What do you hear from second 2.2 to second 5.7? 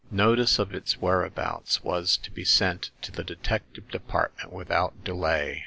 be sent to the Detective Department without delay.